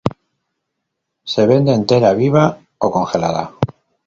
[1.31, 2.45] Se vende entera, viva
[2.85, 3.43] o congelada.